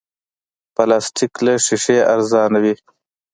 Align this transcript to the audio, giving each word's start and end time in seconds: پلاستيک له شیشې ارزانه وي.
پلاستيک 0.75 1.33
له 1.45 1.53
شیشې 1.65 1.97
ارزانه 2.13 2.57
وي. 2.63 2.75